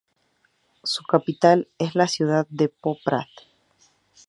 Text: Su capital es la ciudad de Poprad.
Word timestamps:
Su 0.83 1.03
capital 1.03 1.67
es 1.77 1.93
la 1.93 2.07
ciudad 2.07 2.47
de 2.49 2.69
Poprad. 2.69 3.27